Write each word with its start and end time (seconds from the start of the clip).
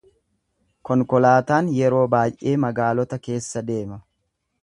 Konkolaataan 0.89 1.69
yeroo 1.75 2.01
baay’ee 2.15 2.55
magaalota 2.65 3.23
keessa 3.27 3.65
deema. 3.71 4.01